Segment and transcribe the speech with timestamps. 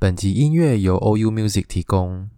[0.00, 2.30] 本集音乐由 OU Music 提供。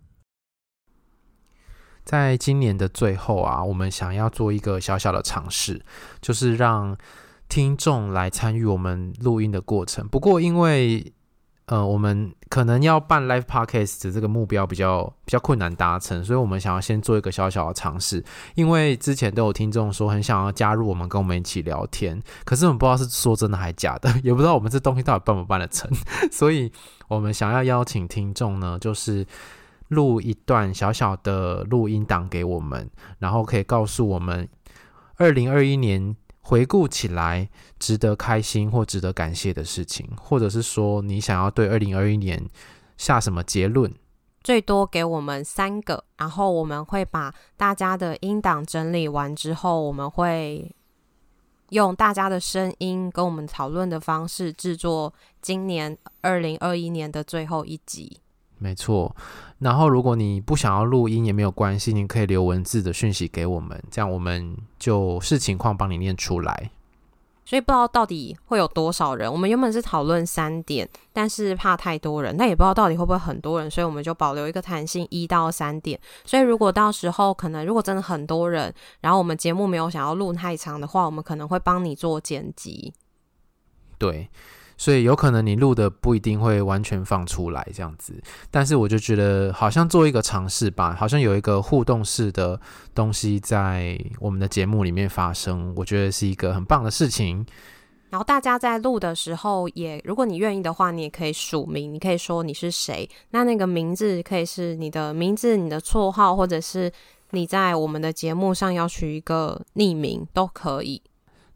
[2.04, 5.80] 在今年的最后啊，我们想要做一个小小的尝试，
[6.20, 6.98] 就是让
[7.48, 10.08] 听众来参与我们录音的过程。
[10.08, 11.12] 不过，因为
[11.66, 18.24] 呃，我们可能要办 Live Podcast 的这个目标比较比较困难达成，所以我们想要先做一个小小的尝试。
[18.56, 25.88] 因为之前都有听众说很想要加入我们，跟我们一起聊天，可是我们不知道是说真的还是假的，也不知道我们这东西到底办不办得成，
[26.32, 26.72] 所以。
[27.14, 29.26] 我们想要邀请听众呢，就是
[29.88, 34.48] 录一段小小的录音档给我们，然后可以告诉我们，
[35.16, 42.42] 二零二一年回顾起来值得开心或值得感谢的事情，或者是说你想要对二零二一年
[42.96, 43.92] 下什么结论，
[44.42, 50.74] 最多给我们三个，然后我们会把大家的音档整理完之后，我们会。
[51.72, 58.20] 用大家的声音跟我们讨论的方式制作今年二零二一年的最后一集。
[58.58, 59.16] 没错，
[59.58, 66.70] 然后如果你不想要录音也没有关系，你可以留文字的讯息给我们，这样我们就视情况帮你念出来。
[67.44, 69.30] 所以不知道到底会有多少人。
[69.30, 76.00] 我们原本是讨论三点，但是怕太多人，那也不知道到底会不会很多人，所以我们就保留一个弹性，一到三点。
[76.24, 82.94] 所以如果到时候可能如果真的很多人，然后我们节目没有想要录太长的话，我们可能会帮你做剪辑。
[83.98, 84.28] 对。
[84.82, 92.60] 所以有可能你录的不一定会完全放出来这样子，但是我就觉得好像做一个尝试吧，好像有一个互动式的
[92.92, 97.46] 东西在我们的节目里面发生，我觉得是一个很棒的事情。
[98.10, 106.92] 然后大家在录的时候也，如果你愿意的话，你也可以署名，你可以说你是谁，那那个名字可以是你的名字、你的绰号，或者是
[107.30, 111.00] 你在我们的节目上要取一个匿名都可以。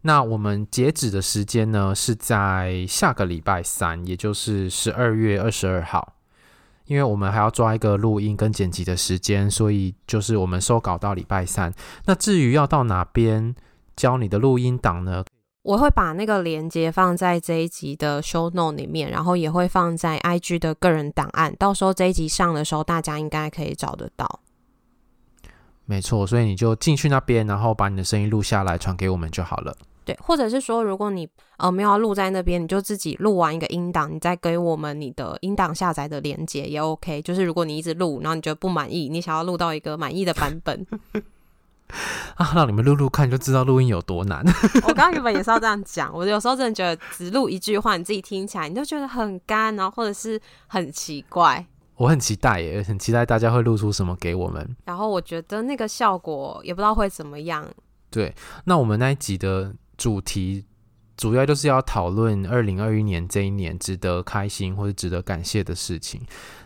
[0.01, 6.13] 那我们截止的时间呢，是在下个礼拜三，也就是十二月二十二号。
[6.85, 11.73] 因为我们还要抓一个录音跟剪辑的时间，所以就是我们收稿到礼拜三。
[12.05, 13.53] 那至于要到哪边
[13.93, 15.25] 交你的录音档呢？
[15.63, 21.53] 我会把那个连接放在这一集的 show note 里面，然后也会放在 IG 的个人档案。
[21.59, 24.39] 到时候这一集上的时候，大家应该可以找得到。
[25.87, 29.73] 没错，所以你就进去那边，然后把你的声音录下来，传给我们就好了。
[30.03, 31.27] 对，或者是说，如果你
[31.57, 37.21] 呃没有要录在那边，你就自己录完一个音档，你再给我们你的音档下载的连接也 OK。
[37.21, 40.85] 就是如果你一直录，然后你觉得不满意，你想要录到一个满意的版本
[42.35, 44.45] 啊，让你们录录看，就知道录音有多难。
[44.87, 51.65] 我刚刚原本也是要这样讲，我有时候真的觉得只录一句话，你自己听起来你就觉得很干，然后或者是很奇怪。
[51.97, 54.75] 我很期待耶，很期待大家会露出什么给我们。
[54.85, 57.67] 然后我觉得那个效果也不知道会怎么样。
[58.09, 58.33] 对，
[58.65, 59.73] 那我们那一集的。
[59.97, 60.63] 主题
[61.17, 66.21] 主要就是要讨论二零二一年这一年值得开心或者值得感谢的事情，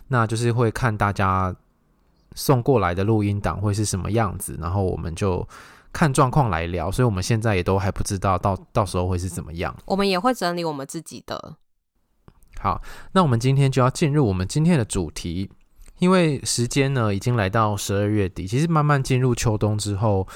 [0.08, 1.56] 那就是会看大家
[2.34, 5.48] 送过来的录音档会是什么样子，然后我们就
[5.94, 6.92] 看状况来聊。
[6.92, 9.74] 所以我们现在也都还不知道到到时候会是怎么样。
[9.86, 11.56] 我们也会整理我们自己的。
[12.62, 12.80] 好，
[13.12, 15.50] 那我们今天就要进入我们今天的主题，
[15.98, 20.26] 因为时间呢已经来到十二月底，其实慢慢进入秋冬之后。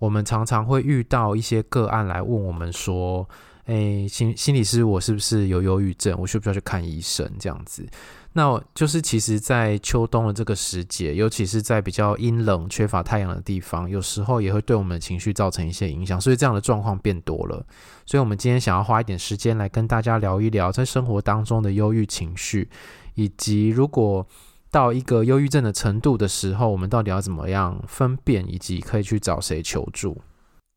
[0.00, 3.26] 我们常常会遇到一些个案来问我们说
[3.66, 6.14] ：“诶，心心理师，我是不是有忧郁症？
[6.18, 7.86] 我需不需要去看医生？”这样子，
[8.34, 16.20] 那就是其实，在秋冬的这个时节，尤其是在比较阴冷、缺乏太阳的地方，有时候也会对我们的情绪造成一些影响。
[16.20, 17.64] 所以这样的状况变多了。
[18.04, 22.68] 所以，我们今天想要花一点时间来跟大家聊一聊，在生活当中的忧郁情绪，
[23.14, 24.26] 以及如果
[24.70, 30.20] 到一个忧郁症的程度的时候，我们到底要怎么样分辨，以及可以去找谁求助？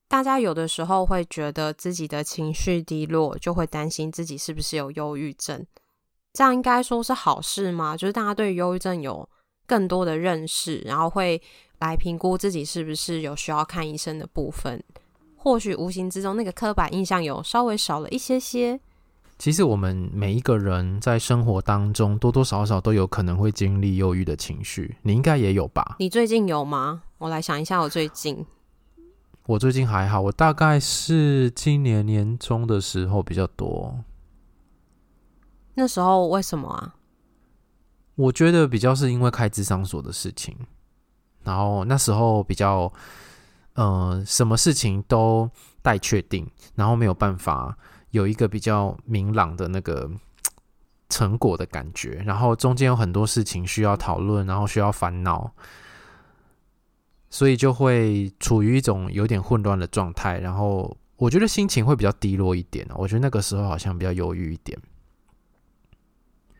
[0.07, 5.65] 大家有的时候会觉得自己的情绪低落，就会担心自己是不是有忧郁症。
[6.33, 7.97] 这样应该说是好事吗？
[7.97, 9.27] 就是大家对忧郁症有
[9.65, 11.41] 更多的认识，然后会
[11.79, 14.81] 来评估自己是不是有需要看医生的部分。
[15.35, 18.79] 或许无形之中，那个刻板印象有稍微少了一些些。
[19.37, 25.95] 其实我们每一个人在生活当中多多少少都有可能会经历忧郁的情绪，你应该也有吧？
[25.99, 27.03] 你最近有吗？
[27.17, 28.45] 我来想一下，我最近，
[29.47, 34.03] 我最近还好，我大概是今年年中的时候比较多。
[35.75, 36.95] 那时候为什么啊？
[38.15, 40.53] 我觉得比较是因为开智商所的事情，
[41.45, 42.91] 然后那时候比较，
[43.75, 45.49] 呃，什么事情都
[45.81, 46.45] 待确定，
[46.75, 47.77] 然后没有办法
[48.09, 50.11] 有一个比较明朗的那个
[51.07, 55.53] 成果的感觉，然后中间有很多事情需要讨论，然后需要烦恼。
[57.29, 62.87] 所以就会处于一种有点混乱的状态，然后我觉得心情会比较低落一点。
[62.95, 64.77] 我觉得那个时候好像比较忧郁一点。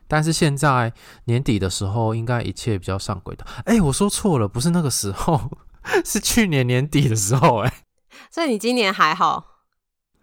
[0.09, 0.93] 但是现在
[1.25, 3.45] 年底的时候，应该一切比较上轨道。
[3.65, 5.51] 哎，我说错了，不是那个时候，
[6.05, 7.59] 是去年年底的时候。
[7.63, 7.73] 哎，
[8.31, 9.55] 所以你今年还好？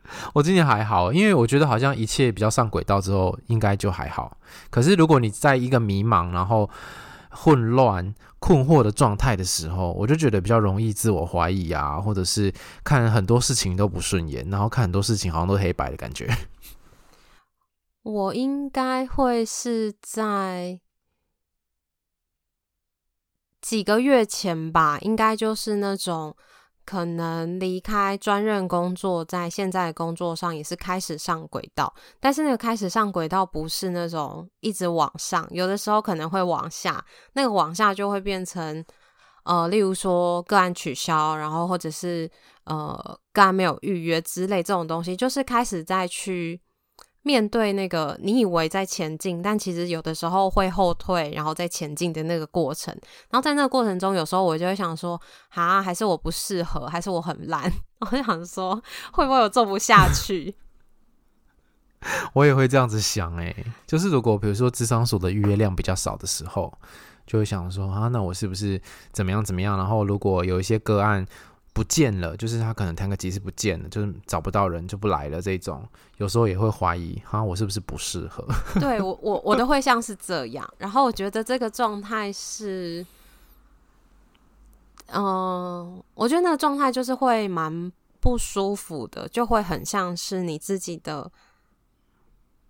[0.35, 4.39] 我今年还好，因为我觉得好像一切比较上轨道之后，应该就还好。
[4.71, 6.69] 可是如果你在一个迷茫，然后
[7.35, 12.53] 混乱、困惑的状态的时候，我就觉得比较容易自我怀疑啊，或者是
[12.85, 16.29] 看很多事情都不顺眼，然后看很多事情好像都黑白的感觉。
[18.03, 20.81] 我应该会是在
[23.61, 26.37] 几个月前吧，应该就是那种。
[26.85, 38.85] 可能离开专任工作，在现在的工作上也是开始上轨道，但是那个开始上轨道不是那种一直往上，有的时候可能会往下，那个往下就会变成
[39.45, 42.31] 呃，例如说个案取消，然后或者是
[42.65, 46.61] 呃个案没有预约之类这种东西，就是开始再去。
[47.27, 52.95] 面对那个你以为在前进，但其实有的时候会后退，然后再前进的那个过程。
[53.31, 55.19] 然后在那个过程中，有时候我就会想说：
[55.55, 57.73] 啊，还是我不适合，还是我很烂？
[58.01, 58.75] 我就想说，
[59.13, 60.55] 会不会我做不下去？
[62.35, 63.55] 我也会这样子想，哎，
[63.87, 66.71] 就是如果比如说智商所的预约量比较少的时候，
[67.27, 68.79] 就会想说：啊，那我是不是
[69.13, 69.79] 怎么样怎么样？
[69.79, 71.27] 然后如果有一些个案。
[71.75, 75.43] 不见了，就是他可能弹个机是不见了，就是找不到人就不来了。
[75.43, 75.85] 这种
[76.19, 78.47] 有时候也会怀疑，哈，我是不是不适合？
[78.79, 80.73] 对我，我我都会像是这样。
[80.79, 83.05] 然后我觉得这个状态是，
[85.09, 91.29] 嗯、我觉得那个状态就是会蛮不舒服的，就会很像是你自己的。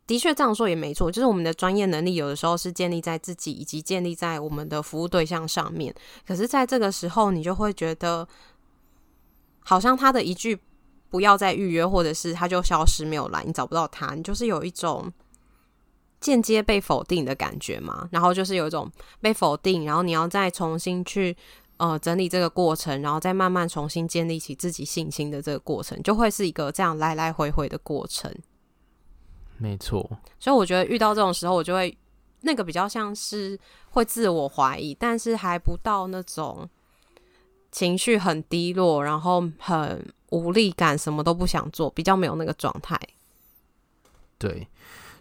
[0.06, 5.94] 的确这样说也没错，就是我们的专业能力有的时候是建立在自己以及建立在我们的服务对象上面。
[6.26, 8.26] 可是，在这个时候，你就会觉得。
[9.64, 10.60] 好像他的一句
[11.08, 15.10] “不要再预约”或者是他就消失没有来，你找不到他，你就是有一种
[16.20, 18.06] 间接被否定的感觉嘛。
[18.12, 18.90] 然后就是有一种
[19.20, 21.34] 被否定，然后你要再重新去
[21.78, 28.30] 呃整理这个过程，然后再慢慢重新建立起自己信心的这个过程，就会是一个这样来来回回的过程。
[29.56, 30.06] 没错，
[30.38, 31.96] 所以我觉得遇到这种时候，我就会
[32.42, 33.58] 那个比较像是
[33.90, 36.68] 会自我怀疑，但是还不到那种。
[37.74, 42.96] 情绪很低落，然后很无力感，什么都不想做，比较没有那个状态。
[44.38, 44.68] 对，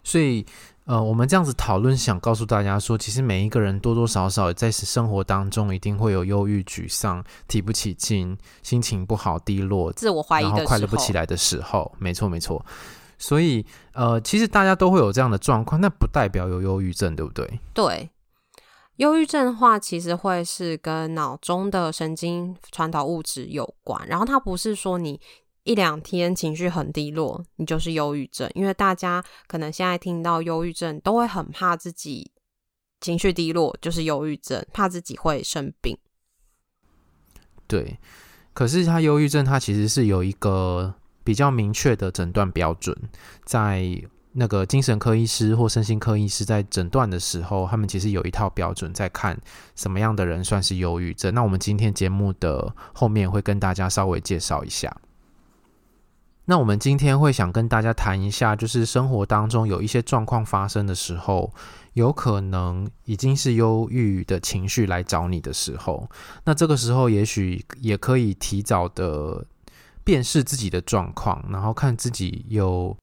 [0.04, 0.46] 所以
[0.86, 11.92] 呃，我们这样子讨论，想告诉大家说，其实每一个人多多少少在生活当中，一定会有忧郁、沮丧、提不起劲、心情不好、低落、自我怀疑然后快乐不起来的时候。
[11.98, 12.64] 没错，没错。
[13.18, 17.60] 所以呃，其实大家都会有这样的状况，那不代表有忧郁症，对不对？
[17.74, 18.10] 对。
[18.98, 24.08] 忧郁症的话，其实会是跟脑中的神经传导物质有关。
[24.08, 25.20] 然后它不是说你
[25.64, 28.50] 一两天情绪很低落，你就是忧郁症。
[28.54, 32.32] 因为大家可能现在听到忧郁症，都会很怕自己
[33.02, 35.98] 情绪低落就是忧郁症，怕自己会生病。
[37.68, 37.98] 对，
[38.54, 42.96] 可是他忧郁症，它其实是有一个比较明确的诊断标准，
[43.44, 44.04] 在。
[44.36, 49.40] 那个精神科医师或身心科医师在诊断的时候，他们其实有一套标准，在看
[49.76, 51.32] 什么样的人算是忧郁症。
[51.36, 54.96] 那我们今天节目的后面会跟大家稍微介绍一下。
[56.46, 61.54] 那我们今天会想跟大家谈一下，就是生活当中有一些状况发生的时候，
[61.94, 66.10] 有可能已经是忧郁的情绪来找你的时候，
[66.44, 69.46] 那这个时候也许也可以提早的
[70.04, 72.98] 辨识自己的状况，然后看自己有。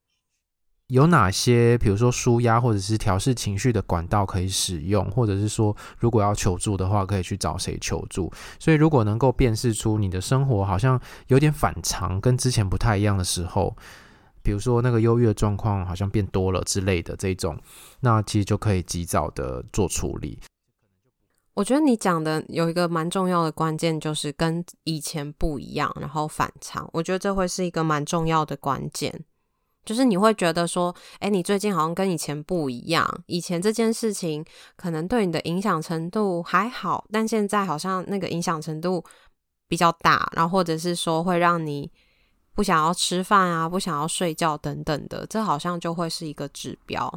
[0.91, 8.31] 有哪些，比如说舒压或者是调试情绪的管道可以使用，或者是说，如果要求助的话，可以去找谁求助？
[8.59, 13.77] 所以，如果能够辨识出你的生活好像有点反常，跟之前不太一样的时候，
[14.43, 17.57] 比如说那个忧郁的状况好像变多了之类的这种，
[18.01, 20.41] 那其实就可以及早的做处理。
[21.55, 26.89] 我觉得你讲的有一个蛮重要的关键，就是跟以前不一样，然后反常。
[26.93, 29.25] 我觉得这会是一个蛮重要的关键。
[29.91, 33.23] 就是你会觉得说，哎，你最近好像跟以前不一样。
[33.27, 34.45] 以前这件事情
[34.77, 39.05] 可能对你的影响程度还好，但现在好像那个影响程度
[39.67, 41.91] 比较大，然后或者是说会让你
[42.55, 47.13] 不想要吃饭啊，不想要睡觉等等的，这好像就会是一个指标。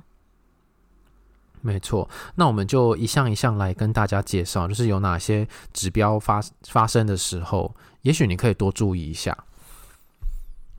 [1.62, 9.38] 没错，那我们就一项一项来跟大家介绍，就是有哪些指标发发生的时候，也许你可以多注意一下。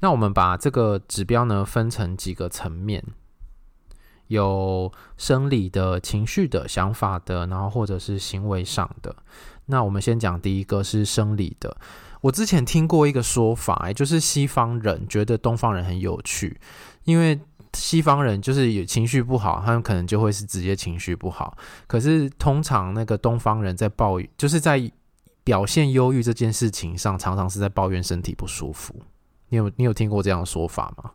[0.01, 3.03] 那我们把这个指标呢分成几个层面，
[4.27, 9.15] 有生理的、情绪的、想法的，然后或者是行为上的。
[9.67, 11.77] 那我们先讲第一个是生理的。
[12.21, 16.59] 我之前听过一个说法，就是西方人觉得东方人很有趣，
[17.05, 17.39] 因为
[17.75, 21.57] 西方人就是有情绪不好，他们可能就会是直接情绪不好。
[21.87, 24.91] 可是通常那个东方人在抱怨，就是在
[25.43, 28.95] 表现忧郁这件事情上，常常是在抱怨身体不舒服。
[29.55, 31.13] 你有你有听过这样的说法吗？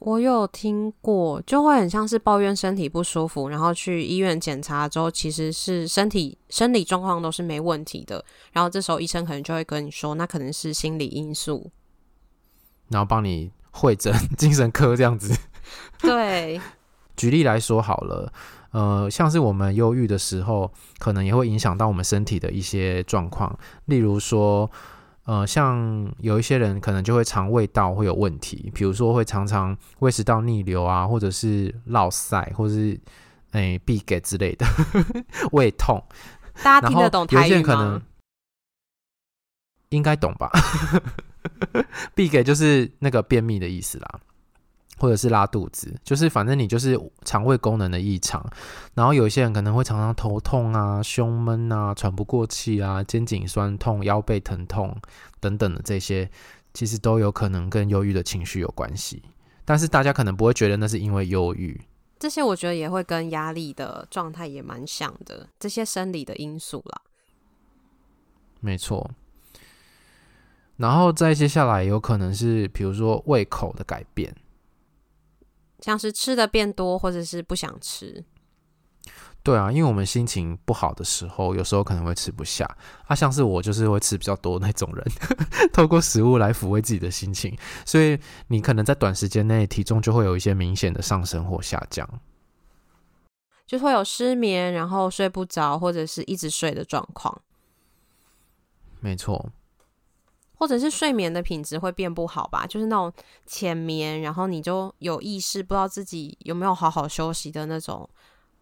[0.00, 8.24] 我有听过，就会很像是抱怨身体不舒服，然后去医院检查之后，其实是身体生理状况都是没问题的。
[8.50, 11.70] 然后这时候医生可能就会跟你说，那可能是心理因素，
[12.88, 15.32] 然后帮你会诊 精神科这样子。
[16.02, 16.60] 对，
[17.16, 18.32] 举例来说好了，
[18.72, 24.68] 呃，像是我们忧郁的时候，可能也会影响到我们身体的一些状况，例如说。
[25.28, 32.98] 呃，像有一些人可能就会肠胃道会有问题，比如说会常常胃食道逆流啊，或者是落塞，或者是
[33.50, 34.64] 诶闭给之类的
[35.52, 36.02] 胃痛。
[36.62, 38.00] 大家听得懂台语吗？
[39.90, 40.50] 应该懂吧？
[42.16, 44.20] 闭给就是那个便秘的意思啦。
[44.98, 48.44] 或者是拉肚子，就是反正你就是肠胃功能的异常，
[48.94, 54.96] 然后有一些人可能会常常头痛啊、胸闷啊、喘不过气啊、肩颈酸痛、腰背疼痛
[55.40, 56.28] 等等的这些，
[56.74, 59.22] 其实都有可能跟忧郁的情绪有关系。
[59.64, 61.80] 但是大家可能不会觉得那是因为忧郁，
[62.18, 67.02] 这些我觉得也会跟压力的状态也蛮像的，这些生理的因素啦。
[68.60, 69.10] 没错。
[70.78, 74.34] 然后再接下来有可能是比如说胃口的改变。
[75.80, 78.24] 像是吃的变多，或者是不想吃。
[79.42, 82.66] 对啊，因为我们心情不好的时候，有时候可能会吃不下。
[83.06, 85.04] 啊，像是我就是会吃比较多那种人，
[85.72, 87.56] 透过食物来抚慰自己的心情。
[87.86, 88.18] 所以
[88.48, 92.06] 你可能在短时间内体重就会有一些明显的上升或下降，
[93.64, 97.40] 就会有失眠，然后睡不着，或者是一直睡的状况。
[99.00, 99.50] 没错。
[100.58, 103.12] 或者是睡眠的品质会变不好吧，就是那种
[103.46, 108.08] 浅眠，然后你就有意识，不知道自己有没有好好休息的那种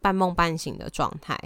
[0.00, 1.37] 半梦半醒的状态。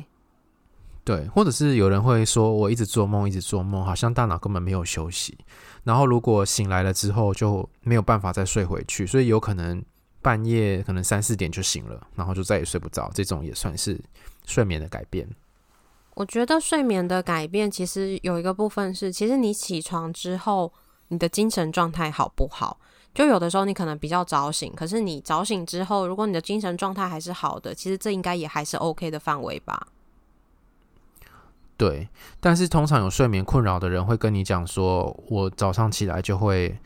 [1.02, 5.38] 对，或者是有人会说，我一直做梦，一直做梦，好像大脑根本没有休息。
[5.84, 9.82] 然后如果醒来了之后，就没有办法再睡回去，所以有可能
[10.20, 13.10] 半夜可能三四点就醒了，然后就再也睡不着。
[13.14, 13.98] 这种也算是
[14.46, 15.26] 睡眠的改变。
[16.14, 20.72] 我觉得睡眠的改变其实有一个部分是，其实你起床之后，
[21.08, 22.78] 你的精神状态好不好？
[23.14, 29.88] 就有的时候你可能比较早醒，可是你早醒之后，如果你的精神状态还是好的，其实这应该也还是 OK 的范围吧。
[31.76, 36.78] 对，但是通常有睡眠困扰的人会跟你讲说，我早上起来就会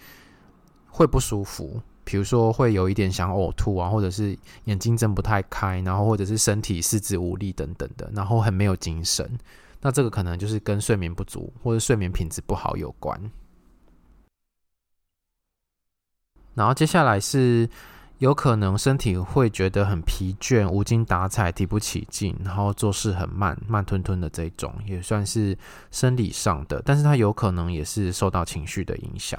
[0.89, 1.83] 会不舒服。
[2.05, 9.39] 比如说会有一点想呕吐啊，或者是眼睛睁不太开，然后或者是身体四肢无力等等的，然后很没有精神。
[9.81, 13.31] 那这个可能就是跟睡眠不足或者睡眠品质不好有关。
[16.55, 17.69] 然后接下来是
[18.19, 25.59] 有可能身体会觉得很疲倦、无精打采、提不起劲，然后做事很慢、慢吞吞的这种，也算是
[25.91, 29.39] 生理上的，但是它有可能也是受到情绪的影响。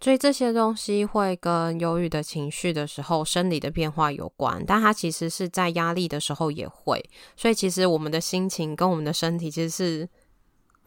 [0.00, 7.02] 所以这些东西会跟忧郁的情绪的时候生理的变化有关，但它其实是在压力的时候也会。
[7.36, 10.08] 所以其实我们的心情跟我们的身体其实是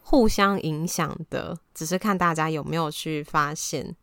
[0.03, 3.95] 互相影响的，只是看大家有没有去发现。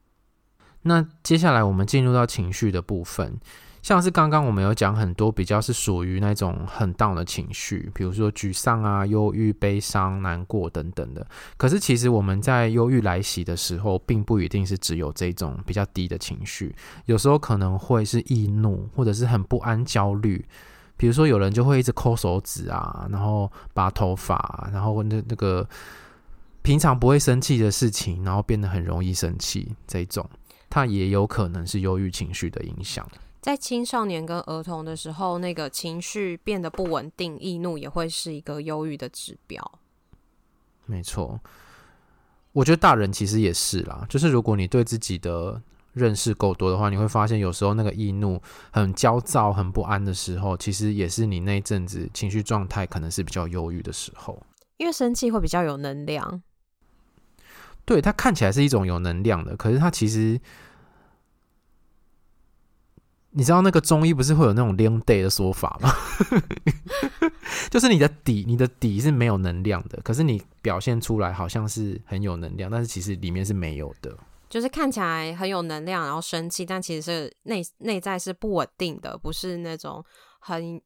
[0.82, 3.38] 那接下来我们进入到情绪的部分。
[3.84, 11.24] 像是刚刚我们有讲很多比较是属于那种很淡的情绪，比如说沮丧啊、忧郁、悲伤、难过等等的。
[11.58, 16.74] 可是其实我们在忧郁来袭的时候，并不一定是只有这种比较低的情绪，
[17.04, 20.42] 有时候可能会是易怒，或者是很不安、焦虑。
[20.96, 25.68] 比如说有人就会一直抠手指啊，然后拔头发，然后那那个
[26.62, 30.26] 平常不会生气的事情，然后变得很容易生气，这种
[30.70, 33.06] 它也有可能是忧郁情绪的影响。
[33.44, 39.78] 在青少年跟儿童的时候，那个情绪变得不稳定，易怒也会是一个忧郁的指标。
[40.86, 41.38] 没错，
[42.52, 44.06] 我觉得大人其实也是啦。
[44.08, 45.60] 就是如果你对自己的
[45.92, 48.40] 认识够多的话，你会发现有时候那个易怒、
[48.72, 54.42] 很焦躁、很不安的时候，其实也是你那阵子情绪状态可能是比较忧郁的时候。
[54.78, 56.42] 因为生气会比较有能量。
[57.84, 60.40] 对，它看起来是一种有能量的，可是它其实。
[63.36, 65.90] 你知道那个中医不是会有那种 “ling day” 的说法吗？
[67.68, 74.16] 就是你的底，你的底是没有能量的，可是你表现出来好像是很有能量，但是其实里面是没有的。
[74.48, 80.04] 就是看起来很有能量，然后生气，但其实是内内在是不稳定的，不是那种
[80.38, 80.80] 很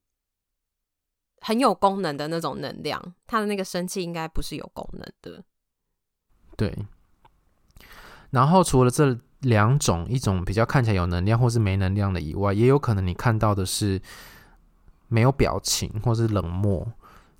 [1.41, 3.13] 很有功能的那种能量。
[3.27, 5.43] 他的那个生气应该不是有功能的。
[6.57, 6.75] 对。
[8.31, 14.01] 然后除了这两种，一种比较看起来有能量或是没能量的以外，也有可能你看到的是
[15.07, 16.85] 没有表情或是冷漠，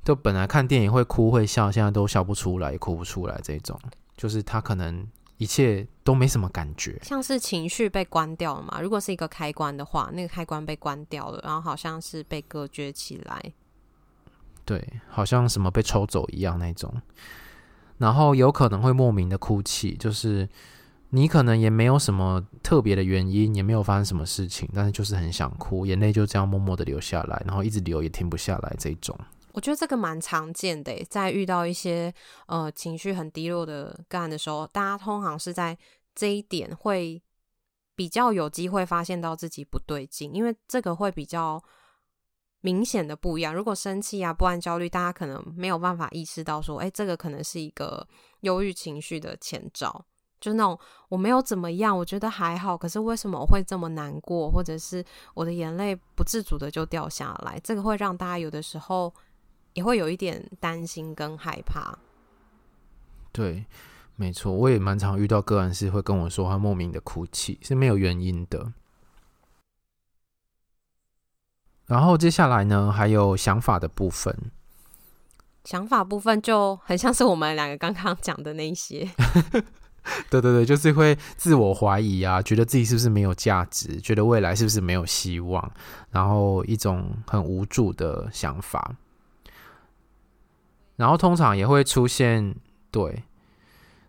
[0.05, 3.77] 就本来看电影会哭会笑，现在都笑不出来，哭不出来这种，
[4.15, 5.05] 就是他可能
[5.37, 8.79] 一切都没什么感觉，像是情绪被关掉了嘛。
[8.81, 13.51] 如果是一个开关的话，那个开关被关掉了，然后好像是被隔绝起来，
[14.63, 17.01] 对，好像什么被抽走一样那种，
[17.97, 20.47] 然后有可能会莫名的哭泣，就是。
[21.11, 28.75] 你可能也没有什么特别的原因，也没有发生什么事情，但是就是很想哭，眼泪就这样默默的流下来，然后一直流也停不下来。
[28.77, 29.17] 这种，
[29.53, 32.13] 我觉得这个蛮常见的，在遇到一些
[32.45, 35.75] 呃情绪很低落的个案的时候，大家通常是在
[36.13, 37.19] 这一点会
[37.95, 41.59] 比较有机会发现到自己不对劲，因为这个会比较
[42.61, 43.51] 明显的不一样。
[43.55, 48.07] 如果生气啊、不安、焦虑，大家可能没有办法意识到说，哎，这个可能是一个
[48.41, 50.05] 忧郁情绪的前兆。
[50.39, 50.79] 就那种
[51.09, 55.03] 我没有怎么样，我觉得还好，可是为什么我会这么难过，或者是
[55.33, 57.59] 我的眼泪不自主的就掉下来？
[57.63, 59.13] 这个会让大家有的时候
[59.73, 61.97] 也会有一点担心跟害怕。
[63.31, 63.65] 对，
[64.15, 68.73] 没错，我也蛮常遇到个案是会跟我说他莫名的哭泣，是没有原因的。
[71.85, 74.51] 然后接下来呢，还有想法的部分。
[75.65, 79.09] 想法部分就很像是我们两个刚刚讲的那些。
[80.29, 85.71] 对对对，就是会自我怀疑啊，觉得自己是不是没有价值，觉得未来是不是没有希望，
[86.11, 88.95] 然后一种很无助的想法，
[90.95, 92.55] 然后通常也会出现，
[92.91, 93.23] 对，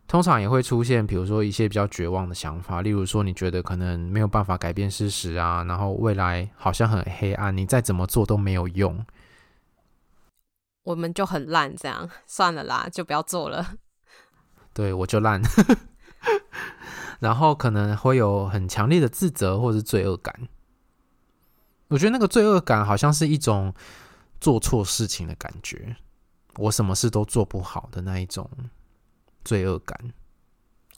[0.08, 9.04] 通常也会出现，比如说一些比较绝望的想法，例如说你觉得可能没有办法改变事实啊，然后未来好像很黑暗，你再怎么做都没有用，
[10.82, 13.74] 我们就很烂，这样算了啦，就不要做了。
[14.74, 15.42] 对，我就烂，
[17.20, 20.48] 然后可能会有很强烈的自责或是罪恶感。
[21.86, 23.72] 我觉得那个罪恶感好像是一种
[24.40, 25.96] 做错事情的感觉，
[26.56, 28.50] 我什么事都做不好的那一种
[29.44, 30.12] 罪恶感。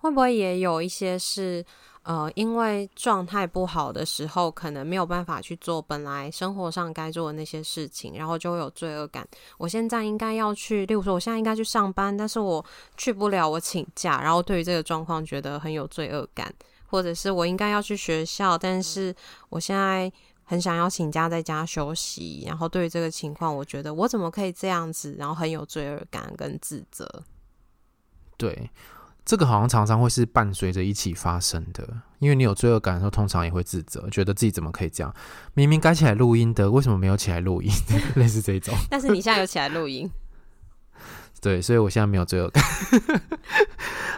[0.01, 1.65] 会不会也有一些是？
[2.05, 9.25] 呃，因为状态不好的时候，可能没有办法去做本来生活上该做的那些事情，然后就会有罪恶感。
[9.57, 12.65] 我现在应该要去，例如说，我现在应该去上班，但是我
[12.97, 16.53] 去不了，我请假，然后对于这个状况觉得很有罪恶感，
[16.87, 19.15] 或者是我应该要去学校，但是
[19.49, 20.13] 我现在
[20.43, 27.23] 很想要请假在家休息，然后对于这个情况，我觉得我怎么可以这样子，然后很有罪恶感跟自责。
[28.37, 28.69] 对。
[29.25, 35.15] 这个好像常常会是伴随着一起发生的，因为你有罪恶感的时候，通常也会自责，觉得自己怎么可以这样？
[35.55, 37.71] 明明该起来录音的，为什么没有起来录音？
[38.17, 38.75] 类似这种。
[38.91, 40.11] 但是你现在有起来录音，
[41.41, 42.63] 对，所以我现在没有罪恶感。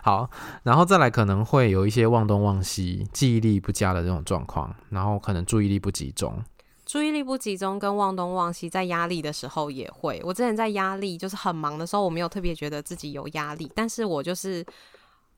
[0.02, 0.30] 好，
[0.62, 6.42] 然后再来可能会有一些忘东忘西、记忆力不佳的这种状况，然后可能注意力不集中。
[6.86, 10.20] 注意力不集中跟忘东忘西，在压力的时候也会。
[10.24, 14.64] 我之前在压力就是很忙的时候，我没有特别觉得自己有压力，但是我就是。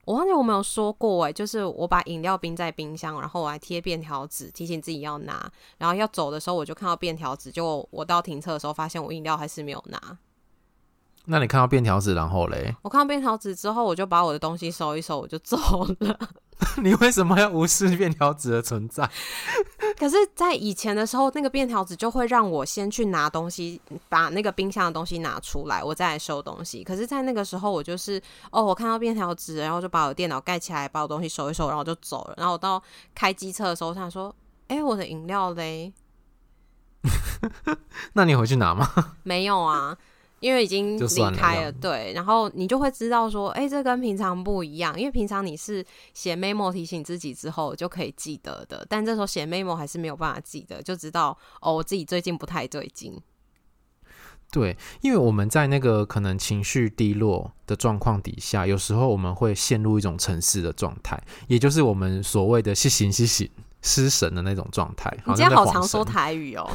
[0.07, 10.17] 我忘记我没有说过哎，就是我把饮料冰在冰箱，然后我还贴便条纸提醒自己要拿，然后要走的时候我就看到便条纸，就我到停车的时候发现我饮料还是没有拿。
[11.29, 12.73] 那你看到便条纸然后嘞？
[12.81, 15.57] 我看到便条纸之后，我就把我的东西收一收，我就走
[15.99, 16.19] 了。
[16.81, 19.07] 你为什么要无视便条纸的存在？
[19.99, 26.83] 可是，在以前的时候，那个便条纸就会让我先去拿东西，把那个冰箱的东西拿出来，我再来收东西。
[26.83, 32.33] 可是，在那个时候，我就是哦，我看到便条纸，然后就把我电脑盖起来，把我东西收一收，然后就走了。
[32.37, 32.81] 然后我到
[33.13, 34.33] 开机车的时候，我想说，
[34.67, 35.93] 哎，我的饮料嘞？
[38.13, 38.89] 那你回去拿吗？
[39.23, 39.97] 没有啊。
[40.39, 44.97] 因为已经离开了，了，对，然后你就会知道说，哎，这跟平常不一样。
[44.99, 53.19] 因为平常你是写 memo 提醒自己之后就可以记得的，但这时候写 memo 还是没有办法记得，就知道哦，我自己最近不太对劲。
[54.49, 63.49] 对，因为我们在那个可能情绪低落的状况底下，有时候我们会陷入一种沉思的状态，也就是我们所谓的失神、失神、
[63.81, 65.11] 失神的那种状态。
[65.25, 66.65] 你今天好常说台语哦。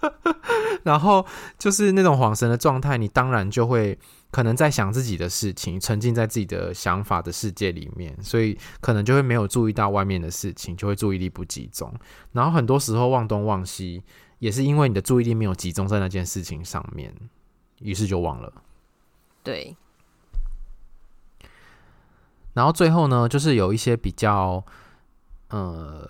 [0.84, 1.24] 然后
[1.58, 3.98] 就是那种恍神的状态，你当然就会
[4.30, 11.92] 可能在想自己的事情，沉浸在自己的想法的世界里面，所以可能就会没有注意到外面的事情，就会注意力不集中。
[12.32, 14.02] 然后很多时候忘东忘西，
[14.38, 17.12] 也是因为你的注意力没有集中在那件事情上面，
[17.80, 18.52] 于是就忘了。
[19.42, 19.76] 对。
[22.54, 24.64] 然后最后呢，就是有一些比较，
[25.50, 26.08] 呃，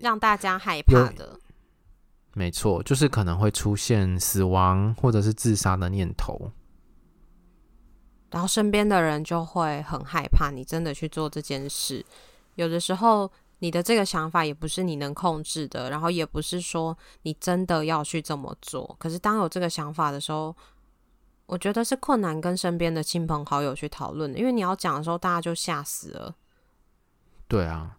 [0.00, 1.38] 让大家害怕的。
[2.34, 6.50] 没错，就是可能会出现死亡或者是自杀的念头，
[8.30, 12.04] 然后身边的人就会很害怕你真的去做这件事。
[12.54, 18.96] 有的时候，你的这个想法也不是你能控制的，然后也不是说你真的要去这么做。
[18.98, 20.56] 可是当有这个想法的时候，
[21.44, 26.34] 我觉得是困难跟身边的亲朋好友去讨论的，因为你要讲的时候，大家就吓死了。
[27.46, 27.98] 对啊。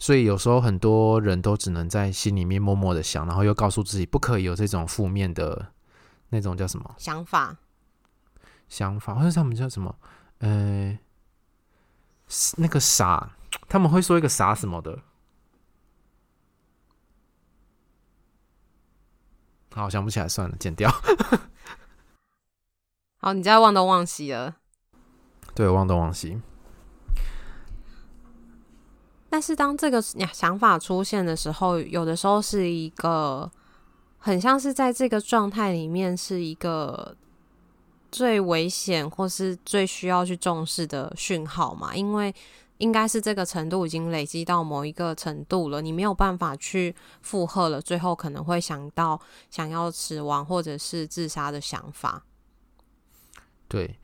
[0.00, 5.72] 所以有时候很多人都只能在心里面默默的想，然后又告诉自己不可以有这种负面的
[6.30, 7.58] 那种叫什么想法？
[8.66, 9.94] 想法，或者他们叫什么？
[10.38, 10.98] 呃，
[12.56, 13.36] 那个傻，
[13.68, 15.00] 他们会说一个傻什么的。
[19.74, 20.90] 好，想不起来，算了，剪掉。
[23.20, 24.56] 好，你在忘东忘西了。
[25.54, 26.40] 对，忘东忘西。
[29.30, 33.48] 但是当这个想法出现的时候，有的时候是一个
[34.18, 37.16] 很像是在这个状态里面是一个
[38.10, 41.94] 最危险或是最需要去重视的讯号嘛？
[41.94, 42.34] 因为
[42.78, 52.24] 应该是这个程度已经累积到某一个程度了，你没有办法去负荷了，最后可能会想到想要死亡或者是自杀的想法。
[53.68, 53.96] 对。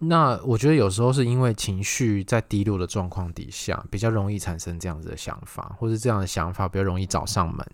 [0.00, 7.66] 那我觉得有时候是因为情绪在低落的状况底下，比较容易产生这样子的想法，或是这样的想法比较容易找上门。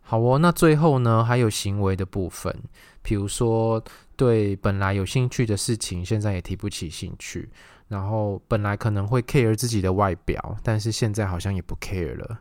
[0.00, 2.54] 好哦，那最后呢，还有行为的部分，
[3.02, 3.82] 比如说
[4.16, 7.50] 对本来有兴趣的事情，现在也提不起兴趣，
[7.88, 12.40] 然后本来可能会 care 自己的外表，但是现在好像也不 care 了。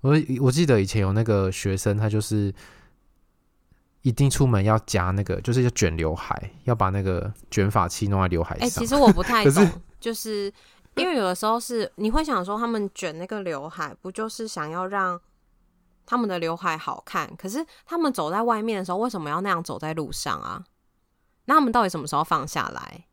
[0.00, 2.50] 我我记得以前有那个学生，他就是。
[4.04, 8.66] 一定出门要夹那个，就是要卷刘海，要把那个卷发器弄在刘海上。
[8.66, 10.52] 哎、欸，其实我不太 懂，是就是
[10.96, 15.18] 因为有的时候是你会想说，他们卷那个刘海，不就是想要让
[16.04, 17.34] 他们的刘海好看？
[17.36, 20.62] 可是他们走在外面的时候，为什么要那样走在路上啊？
[21.46, 23.06] 那他们到底什么时候放下来？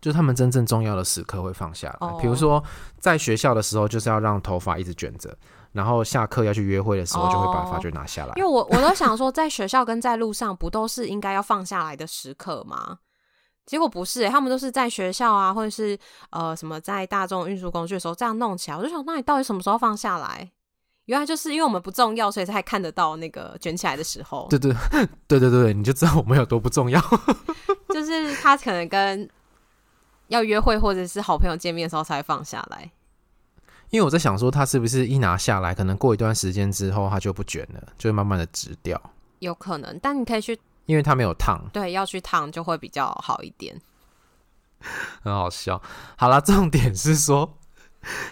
[0.00, 2.26] 就是他们真正重要的时刻会放下来，比、oh.
[2.26, 2.62] 如说
[2.98, 5.36] 在学校的时候，就是要让头发一直卷着。
[5.72, 8.32] 然后下课要去约会的时候，就会把发卷拿下来。
[8.36, 12.98] 因为我我都想说，在学校跟在路上，不都是应该要放下来的时刻吗？
[13.66, 15.98] 结果不是、欸，他们都是在学校啊，或者是
[16.30, 18.76] 呃什么在大众运输工具的时候这样弄起来。
[18.78, 20.50] 我就想，那你到底什么时候放下来？
[21.04, 24.46] 原来就是因为我们不重要，所以才看得到那个卷起来的时候。
[24.50, 24.74] 对对
[25.28, 26.98] 对对对，你就知道我们有多不重要。
[27.92, 29.28] 就是他可能跟
[30.28, 32.90] 要约会或者是好朋友见面的时候才放下来。
[33.90, 39.00] 因为我在想说，他是不是一拿下来，可能过一段时间之后，他就不卷了，就会慢慢的直掉。
[39.38, 43.80] 有可能，但你可以去，因为他没有烫，对，要去烫就会比较好一点。
[45.22, 45.80] 很好笑。
[46.16, 47.56] 好啦，重点是说，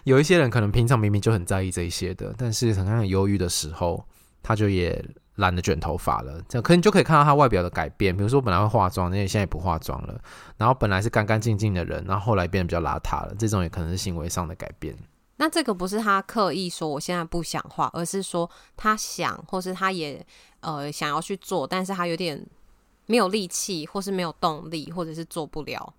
[0.02, 4.04] 有一些人可能平常明明就很在意这一些的，但是很像很忧郁的时候，
[4.42, 5.04] 他就也
[5.36, 6.42] 懒得卷头发了。
[6.48, 10.20] 这样可能就可以看到他外表的改变，比如说本来会化妆，那些现在也不化妆了。
[10.56, 13.34] 然后本来是干干净净的人，然后后来变得比较邋遢了。
[13.38, 14.96] 这种也可能是行为上的改变。
[15.36, 20.24] 那这个不是他刻意说我现在不想化，而是说他想，或是他也
[20.60, 22.40] 呃想要去做，但是他有点
[23.06, 25.92] 没有力气，或是没有动力，或者是做不了，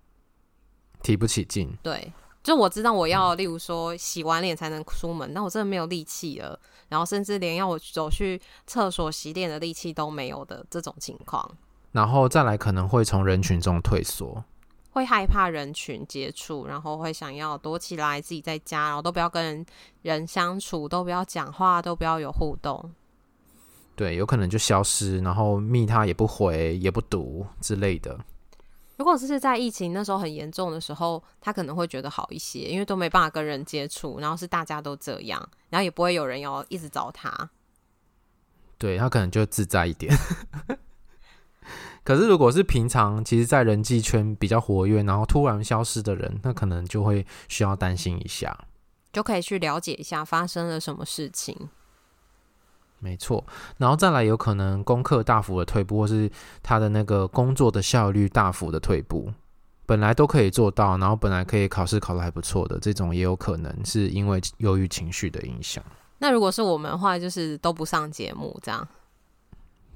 [1.02, 1.76] 提不起劲。
[1.82, 2.10] 对，
[2.46, 6.56] 就我知道我要，例如说洗完脸才能出门，那我真的没有力气了，
[6.88, 11.44] 然后甚至连要我走去厕所洗脸的力气都没有的这种情况，
[11.90, 14.44] 然后再来可能会从人群中退缩。
[14.92, 19.66] 会害怕人群接触，然后会想要躲起来，自己在家，然后都不要跟人
[20.02, 22.94] 人相处，都不要讲话，都不要有互动。
[23.96, 28.16] 对，有可能就消失，然后密他也不回，也不读之类的。
[28.96, 37.50] 如果这是在疫情那时候很严重的时候，他可能会觉得好一些，因为都没办法跟人接触，然后是大家都这样，然后也不会有人要一直找他。
[38.78, 40.14] 对，他可能就自在一点。
[42.04, 48.56] 可是，如果是平常，其实，在人际圈比较活跃，然后突然消失的人，那可能就会需要担心一下，
[49.12, 51.68] 就可以去了解一下发生了什么事情。
[52.98, 53.44] 没错，
[53.78, 56.30] 然后再来，有可能功课大幅的退步，或是
[56.62, 59.32] 他的那个工作的效率大幅的退步。
[59.84, 65.84] 本来都可以做到，然后本来可以考试考得还不错的，这种也有可能是因为由于情绪的影响。
[66.18, 68.88] 那如果是我们的话，就是都不上节目这样。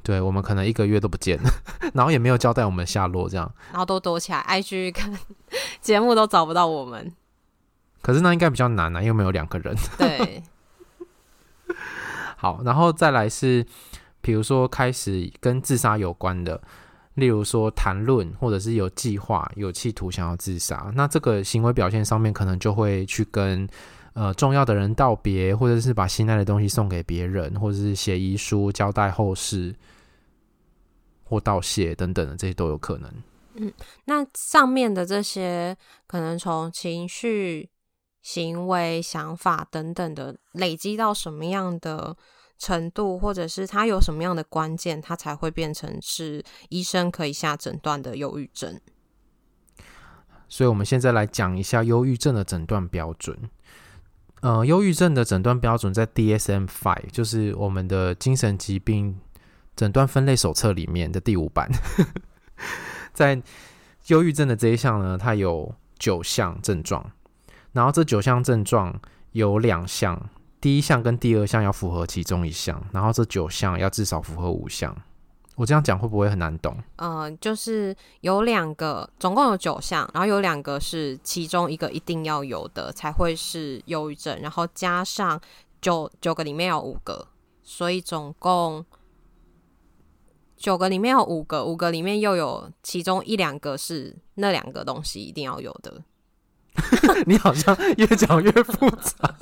[0.04, 1.36] 对，我们可能一个月都不见，
[1.92, 5.18] 然后也没有交代我们下落，这样，然后都躲起来，IG 跟
[5.82, 7.12] 节目都找不到我们。
[8.00, 9.74] 可是那应该比较难啊，因为没有两个人。
[9.98, 10.42] 对。
[12.40, 13.62] 好，然后再来是，
[14.22, 16.58] 比如说开始跟自杀有关的，
[17.16, 23.68] 例如说谈论或者是有计划、有企图想要自杀，那这个行为表现上面可能就会去跟
[24.14, 29.74] 呃重要的人道别，或者是把心爱的东西送给别人，或者是写遗书交代后事
[31.22, 33.12] 或道谢等等的，这些都有可能。
[33.56, 33.70] 嗯，
[34.06, 35.76] 那上面的这些
[36.06, 37.68] 可能从情绪。
[38.22, 42.16] 行为、想法等等的累积到什么样的
[42.58, 48.78] 程度，或者是他有什么样的关键，他才会变成是医生可以下诊断的忧郁症。
[50.48, 53.38] 所以，我们现在来讲一下忧郁症的诊断标准。
[54.42, 59.20] 呃，忧郁症的诊断标准在 DSM-5，就是我们的精神疾病
[59.76, 61.70] 诊断分类手册里面的第五版。
[63.14, 63.40] 在
[64.08, 67.12] 忧郁症的这一项呢，它有九项症状。
[67.72, 69.00] 然后这九项症状
[69.32, 70.28] 有两项，
[70.60, 74.96] 第一项跟第二项要符合其中一项，然后这九项要至少符合五项。
[75.56, 76.74] 我这样讲会不会很难懂？
[76.96, 85.38] 呃，就是有两个，总共有九项，然后有两个是其中一个一定要有的才会是忧郁症，然后加上
[85.82, 87.28] 九九个里面有五个，
[87.62, 88.84] 所以总共
[90.56, 96.02] 九个里面有五个，五个里面又有其中一两个是那两个东西一定要有的。
[97.26, 99.34] 你好像越讲越复杂。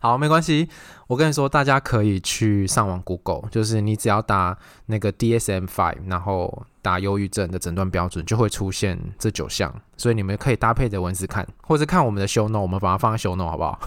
[0.00, 0.68] 好，没关系。
[1.06, 9.74] 我跟你说，大家可以去上网 Google，就是你只要打那个 DSM-5，然后打忧郁症的诊断标准，就会出现这九项。
[9.96, 13.78] 所以你们可以搭配着文字看，或者看我们的 show note，我们把它放在 show note，好不好？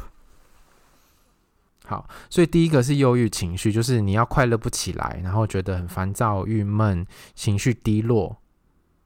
[1.86, 8.38] 好，所以第一个是忧郁情绪，就是你要快乐不起来，然后觉得很烦躁、郁闷、情绪低落，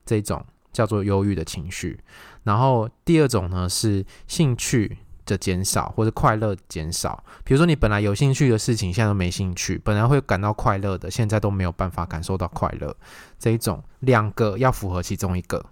[0.06, 2.00] 这种叫做忧郁的情绪。
[2.44, 12.96] 然后第二种呢是兴趣的减少或者快乐减少，比如说你本来有兴趣的事情现在都没兴趣，本来会感到快乐的现在都没有办法感受到快乐，
[13.38, 15.64] 这一种两个要符合其中一个，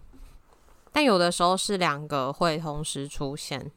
[0.91, 3.71] 但有的时候是两个会同时出现。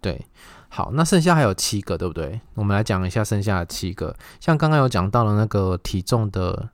[0.00, 0.26] 对，
[0.68, 2.40] 好，那剩下还有七个，对不对？
[2.54, 6.70] 我们来讲一下剩下的七个，像刚刚有讲到了那个体重的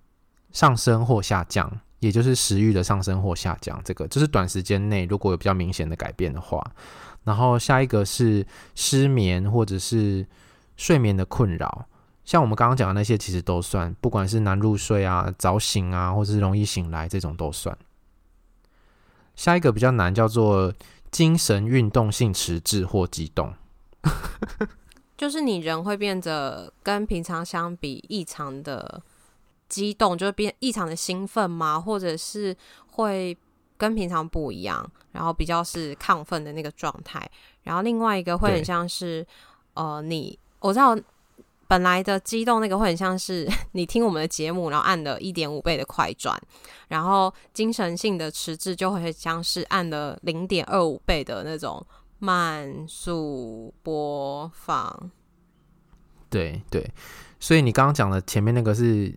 [0.52, 1.80] 上升或下降。
[2.00, 6.64] 也就是食欲的上升或下降，这个就是短时间内如果有比较明显的改变的话。
[7.24, 10.26] 然后下一个是失眠或者是
[10.76, 11.86] 睡眠的困扰，
[12.24, 17.76] 像我们刚刚讲的那些其实都算，不管是难入睡啊、早醒啊，或者是容易醒来这种都算。
[19.34, 20.72] 下一个比较难，叫做
[21.10, 23.52] 精神运动性迟滞或激动，
[25.18, 29.02] 就是你人会变得跟平常相比异常的。
[29.68, 31.78] 激动就会变异常的兴奋吗？
[31.78, 33.36] 或者是会
[33.76, 37.30] 跟平常不一样，然后比较是亢奋的那个状态。
[37.62, 39.24] 然后另外一个会很像是，
[39.74, 40.98] 呃，你我知道
[41.68, 46.40] 本来的激动那个会很像是 你听我们的节目，然后按了一点五倍的快转，
[46.88, 51.86] 然后精神性的迟滞就会像是按了零点二五倍的那种
[52.18, 55.10] 慢速播放。
[56.30, 56.90] 对对，
[57.38, 59.16] 所以你刚刚讲的前面那个是。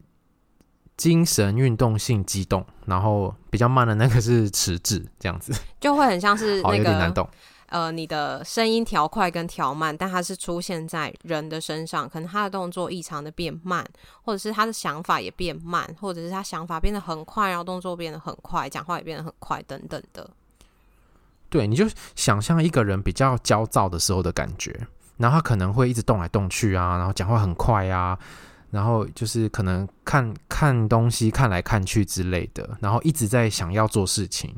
[1.01, 7.27] 精神运动性激动，然后比较慢的那个是迟滞，这样子就会很像是 那个有点难懂。
[7.65, 13.83] 呃，你的声音调快跟调慢，但它是出现在人的身上，可能他的动作异常的变慢，
[14.21, 20.29] 或者是他的想法也变慢，或者是他想法变得很快，然后动作变得很快，讲话也变得很快，等等的。
[21.49, 24.85] 对，你就想象一个人比较焦躁的时候的感觉，
[25.17, 28.19] 然后他可能会一直动来动去啊，然后讲话很快啊。
[28.71, 34.55] 然后就是可能看看东西看来看去之类的，然后一直在想要做事情，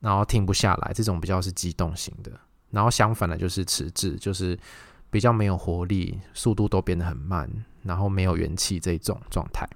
[0.00, 2.30] 然后停不下来，这种比较是激动型的。
[2.70, 4.58] 然后相反的就是迟滞，就是
[5.10, 7.48] 比较没有活力，速度都变得很慢，
[7.82, 9.68] 然后没有元气这种状态。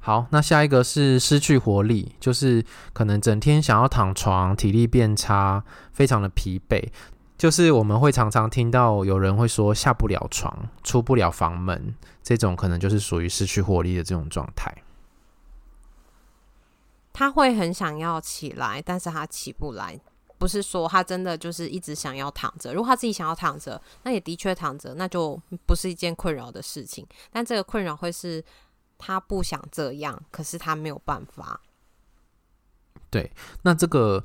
[0.00, 6.88] 好，那下一个是失去活力，就是可能整天想要躺床，体力变差，非常的疲惫。
[7.42, 14.72] 就是我们会常常听到有人会说下不了床、出不了房门，这种可能就是属于失去活力的这种状态。
[17.12, 19.98] 他会很想要起来，但是他起不来。
[20.38, 22.72] 不是说他真的就是一直想要躺着。
[22.72, 27.04] 如果他自己想要躺着，那也的确躺着，那就不是一件困扰的事情。
[27.32, 28.44] 但这个困扰会是
[28.98, 31.60] 他不想这样，可是他没有办法。
[33.10, 34.24] 对，那这个。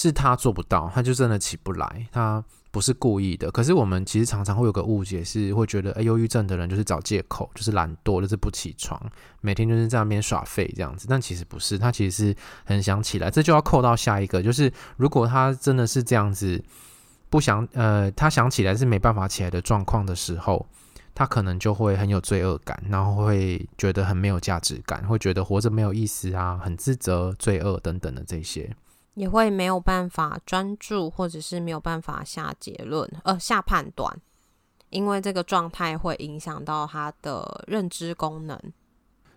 [0.00, 3.50] 是他做不到，他就真的起不来，他不是故意的。
[3.50, 8.96] 可是我们其实常常会有个误解，是会觉得，哎，忧郁症的人就是找借口，就是懒惰，就是不起床，
[9.40, 11.08] 每天就是在那边耍废这样子。
[11.10, 13.28] 但其实不是，他其实是很想起来。
[13.28, 16.62] 这就要扣到下一个，就是如果他真的是这样子，
[17.28, 20.64] 不想，呃，他想起来是没办法起来的状况的时候，
[21.12, 28.72] 他可能就会很有罪恶感，然后会觉得很没有价值感，会觉得活着没有意思啊，很自责、罪恶等等的这些。
[29.18, 34.16] 也会没有办法专注，或者是没有办法下结论，呃，下判断，
[34.90, 38.56] 因为这个状态会影响到他的认知功能。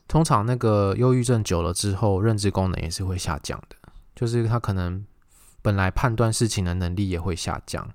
[0.07, 3.75] 通常那个忧郁症久了之后，认知功能也是会下降的，
[4.15, 5.03] 就是他可能
[5.63, 7.89] 本来判断事情的能力也会下降。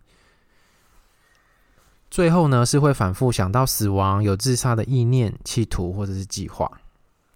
[2.11, 6.81] 最后呢，是会反复想到死亡，有自杀的意念、企图或者是计划。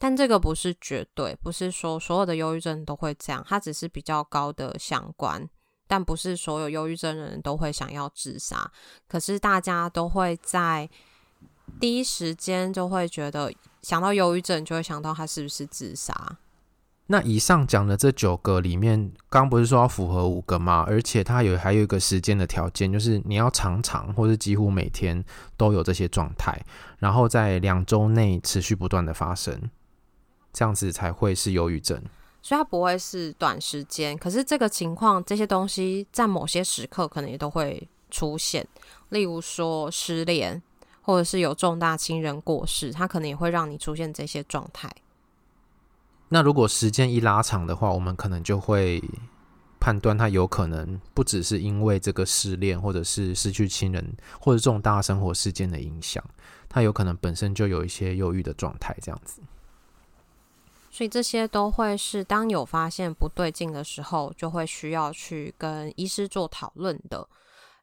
[0.02, 5.46] 但这个不是绝对，不是说所有的忧郁症都会这样，它只是比较高的相关，
[5.86, 8.72] 但不是所有忧郁症的人都会想要自杀。
[9.06, 10.88] 可是大家都会在
[11.78, 16.38] 第一时间就会觉得想到忧郁症，就会想到他是不是自杀。
[17.08, 20.82] 那以上讲的这九个里面，刚不是说要符合五个吗？
[20.86, 25.22] 而且它有还有一个时间的条件，就是你要常常或是几乎每天
[25.58, 26.58] 都有这些状态，
[26.98, 29.60] 然后在两周内持续不断的发生。
[30.52, 32.02] 这样子才会是忧郁症，
[32.42, 34.16] 所以它不会是短时间。
[34.18, 38.66] 可是这个情况，这些东西在某些时刻可能也都会出现。
[39.10, 40.60] 例如说失恋，
[41.02, 44.90] 或者是有重大亲人过世，它可能也会让你出现这些状态。
[46.28, 49.02] 那如果时间一拉长的话，我们可能就会
[49.80, 56.22] 判断它有可能不只是因为这个失恋，或者是失去亲人，或者重大生活事件的影响，
[56.68, 59.40] 它有可能本身就有一些忧郁的状态，这样子。
[61.00, 67.26] 所以这些都会是当有发现不对劲的时候，就会需要去跟医师做讨论的。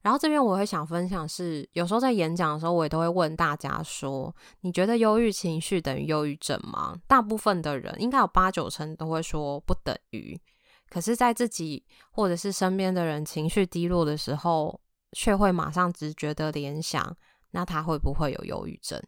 [0.03, 6.95] 然后这边我会想分享是，有时候在演讲的时候，我也都会问大家说：你觉得忧郁情绪等于忧郁症吗？
[7.07, 10.39] 大部分的人应该有八九成都会说不等于。
[10.87, 14.79] 可是，在自己或者是身边的人情绪低落的时候，
[15.13, 17.17] 却会马上直觉的联想，
[17.49, 19.01] 那他会不会有忧郁症？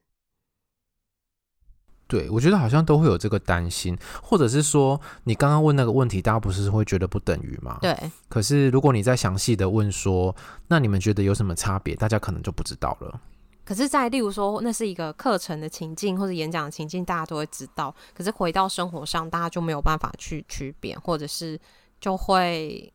[2.09, 7.77] 对，我觉得好像都会有这个担心，或者是说，你刚刚问那个问题，大家不是会觉得不等于吗？
[7.81, 7.95] 对。
[8.27, 10.35] 可是如果你再详细的问说，
[10.67, 11.95] 那你们觉得有什么差别？
[11.95, 13.21] 大家可能就不知道了。
[13.63, 17.93] 可是，在例如说，那是一个课程的情境或者演讲的情境，大家都会知道。
[18.15, 21.61] 可是回到生活上，大家就没有办法去区别，或者是
[22.01, 22.91] 就会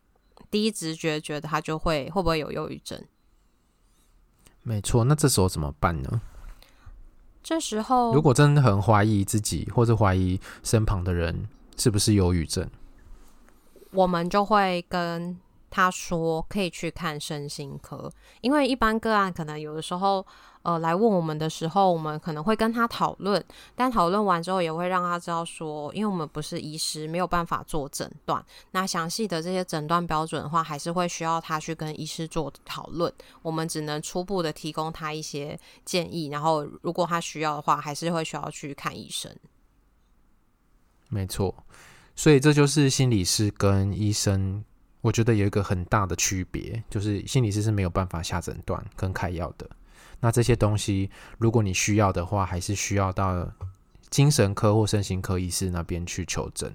[0.50, 3.00] 第一直觉觉得他就会会不会有忧郁症？
[4.64, 6.20] 没错，那这时候怎么办呢？
[7.44, 12.66] 这时候，如果真的很怀疑自己，或者怀疑身旁的人是不是忧郁症，
[13.92, 15.36] 我们就会跟
[15.74, 18.08] 他说，可以去看身心科，
[18.40, 20.24] 因为一般个案可能有的时候。
[20.64, 28.42] 呃，来问我们的时候，我们可能会跟他讨论，但讨论完之后也会让他知道说，因为我们不是医师，没有办法做诊断。
[28.70, 33.12] 那详细的这些诊断标准的话，还是会需要他去跟医师做讨论。
[33.42, 39.30] 我们只能初步的提供他一些建议，然后如果他需要的话，还是会需要去看医生。
[41.10, 41.54] 没错，
[42.16, 44.64] 所以这就是心理师跟医生，
[45.04, 49.68] 我觉得有一个很大的区别，就是心理师是没有办法下诊断跟开药的。
[50.20, 53.46] 那这些东西，如果你需要的话，还是需要到
[54.08, 56.74] 精神科或身心科医师那边去求诊。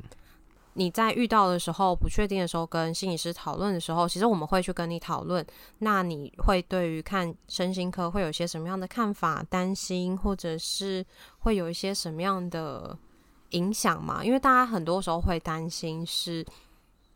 [0.74, 5.44] 你在遇到的时候不确定的时候，跟心理师讨论的时候，其实我们会去跟你讨论。
[5.80, 11.04] 那你会对于看身心科会有一些什么样的看法、担心，或者是
[11.40, 12.96] 会有一些什么样的
[13.50, 14.24] 影响吗？
[14.24, 16.46] 因为大家很多时候会担心是。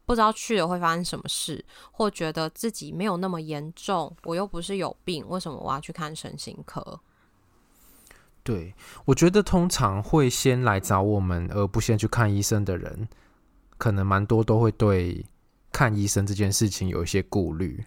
[0.05, 6.99] 不知道去了会发生什么事，或觉得自己没有那么严重，我又不是有病，为什么我要去看身心科？
[8.43, 13.07] 对，我觉得通常会先来找我们，而不先去看医生的人，
[13.77, 15.25] 可能蛮多都会对
[15.71, 17.85] 看医生这件事情有一些顾虑。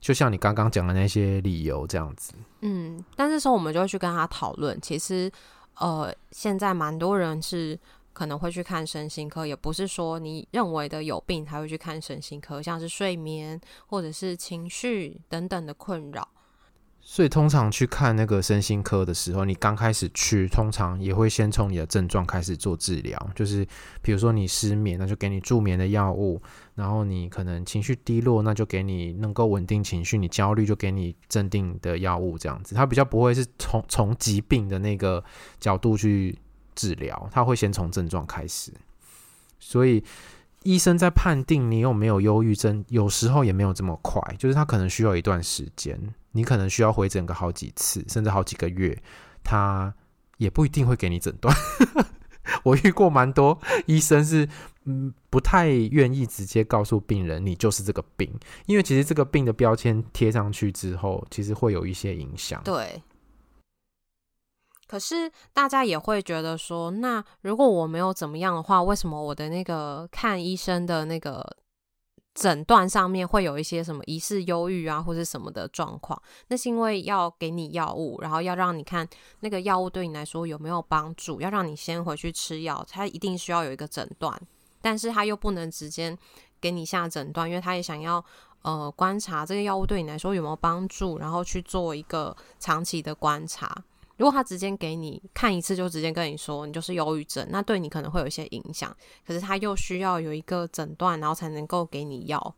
[0.00, 2.32] 就像你刚刚讲的那些理由这样子。
[2.60, 4.80] 嗯，但这时候我们就会去跟他讨论。
[4.80, 5.30] 其实，
[5.74, 7.76] 呃，现在蛮多人是。
[8.12, 16.28] 可能会去看身心科，也不是说你认为的有病才会去看身心科，像是睡眠或者是情绪等等的困扰。
[17.02, 23.66] 所以通常去看那个身心科的时候，你刚开始去，通常也会先从你的症状开始做治疗，就是
[24.02, 26.38] 比如说你失眠，那就给你助眠的药物；
[26.74, 32.74] 然后你可能情绪低落，那就给你能够稳定情绪；你焦虑就给你镇定的药物，这样子。
[32.74, 35.24] 它比较不会是从从疾病的那个
[35.58, 36.38] 角度去。
[36.74, 38.72] 治疗，他会先从症状开始，
[39.58, 40.02] 所以
[40.62, 45.98] 医生在判定你有没有忧郁症，有时候也没有这么快，就是他可能需要一段时间，
[46.32, 48.96] 你可能需要回诊个好几次，甚至好几个月，
[49.42, 49.92] 他
[50.38, 51.54] 也不一定会给你诊断。
[52.64, 54.48] 我遇过蛮多医生是，
[54.84, 58.30] 嗯，不太愿意直接告诉病人你就是这个病，
[58.66, 62.60] 因为其实这个病的标签贴上去之后，其实会有一些影响。
[62.64, 63.00] 对。
[64.90, 71.48] 可是大家也会觉得说，那如果我没有怎么样的话，为什么我的那个看医生的那个
[72.34, 76.20] 诊断上面会有一些什么疑似忧郁啊，或者什么的状况？
[76.48, 84.36] 那是因为要给你药物，然后要让你看那个药物对你来说有没有帮助，要让你先回去吃药，他一定需要有一个诊断，
[84.82, 86.18] 但是他又不能直接
[86.60, 88.24] 给你下诊断，因为他也想要
[88.62, 93.84] 呃观察这个药物对你来说有没有帮助，然后去做一个长期的观察。
[94.20, 98.94] 如果他直接给你看一次，就直接跟你说你就是忧郁症，那对你可能会有一些影响。
[99.26, 102.54] 可是他又需要有一个诊断，然后才能够给你药，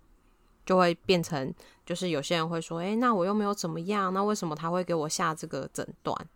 [0.67, 1.55] 就会变成
[1.87, 6.29] 就是有些人会说，诶，那我又没有怎么样，那为什么他会给我下这个诊断？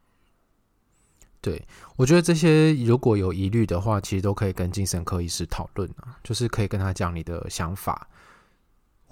[1.40, 1.60] 对，
[1.96, 8.08] 我觉得这些如果有疑虑的话，其实都可以跟精神科医师讨论啊，就是可以跟他讲你的想法。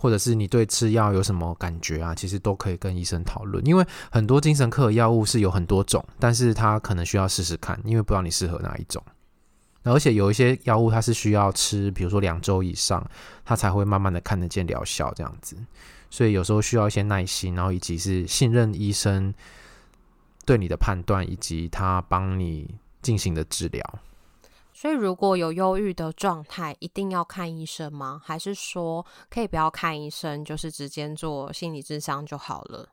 [0.04, 2.14] 或者是你对吃药有什么感觉啊？
[2.14, 9.02] 其实都可以跟医生讨论，因为很多精神科药物是有很多种，但是他可能需要试试看，因为不知道你适合哪一种。
[9.82, 13.02] 而且有一些药物它是需要吃，比如说两周以上，
[13.46, 15.56] 它才会慢慢的看得见疗效这样子。
[16.10, 19.32] 所以有时候需要一些耐心，然后以及是信任医生
[20.44, 23.98] 对你的判断，以及他帮你进行的治疗。
[24.84, 28.20] 所以，如果有忧郁的状态，一定要看医生吗？
[28.22, 32.90] 还是说可以不要看医生，就是直接做心理智商就好了？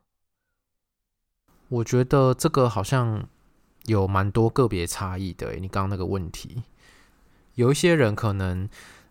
[1.68, 3.28] 我觉得这个好像
[3.84, 5.52] 有蛮多个别差异的。
[5.56, 6.62] 你刚刚那个问题，
[7.56, 8.66] 有一些人可能，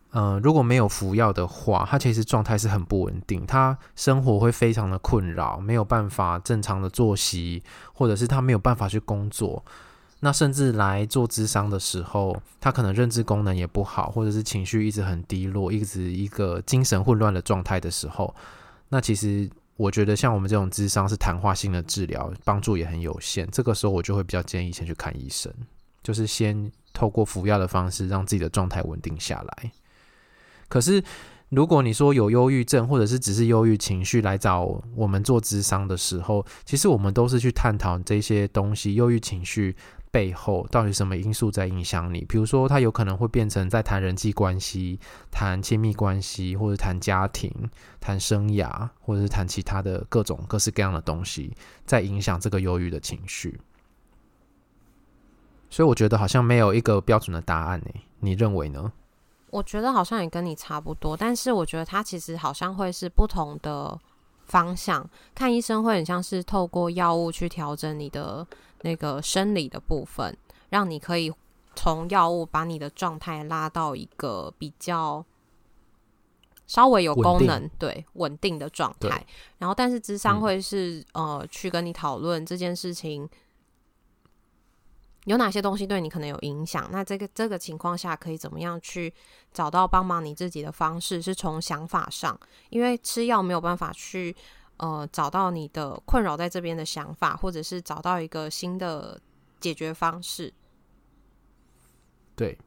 [0.09, 7.61] 呃，如果没有服药的话，他其实状态是很不稳定，他生活会非常的困扰，没有办法正常的作息，
[7.93, 9.63] 或者是他没有办法去工作。
[10.23, 18.33] 那甚至来做咨商的时候，他可能认知功能也不好，或者是情绪一直很低落，一直一个精神混乱的状态的时候，
[18.89, 23.49] 那其实我觉得像我们这种智商是谈话性的治疗，帮助也很有限。
[23.51, 25.51] 这个时候我就会比较建议先去看医生，
[26.03, 29.71] 就是先透过服药的方式让自己的状态稳定下来。
[30.69, 31.03] 可是
[31.49, 39.75] 如果你说有忧郁症，或者是只是忧郁情绪来找我们做咨商的时候，其实我们都是去探讨这些东西，忧郁情绪。
[40.11, 42.25] 背后到底什么因素在影响你？
[42.25, 44.99] 比如说，他有可能会变成在谈人际关系、
[45.31, 47.49] 谈亲密关系，或者谈家庭、
[48.01, 51.55] 谈生涯，或者是谈其他的各种各式各样的东西，
[51.85, 53.57] 在影响这个忧郁的情绪。
[55.69, 58.91] 所以，我觉得好像没有一个标准的答案诶，你认为呢？
[59.49, 63.97] 我觉得好像也跟你差不多，但是我觉得它其实好像会是不同的
[64.43, 65.09] 方向。
[65.33, 68.45] 看医生会很像是透过药物去调整你的。
[68.81, 70.35] 那个生理的部分，
[70.69, 71.31] 让你可以
[71.75, 75.23] 从药物把你的状态拉到一个比较
[76.67, 79.25] 稍微有功能、稳，对，稳定的状态。
[79.57, 83.29] 然后，但是智商会是、嗯、呃去跟你讨论这件事情
[85.25, 86.89] 有哪些东西对你可能有影响。
[86.91, 89.13] 那这个这个情况下可以怎么样去
[89.53, 91.21] 找到帮忙你自己的方式？
[91.21, 94.35] 是从想法上，因为吃药没有办法去。
[94.81, 99.21] 呃，找到你的困扰在这边的想法，或者是找到一个新的
[99.59, 100.51] 解决方式。
[102.35, 102.57] 对，